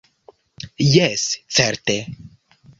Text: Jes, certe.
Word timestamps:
Jes, 0.95 1.27
certe. 1.57 1.97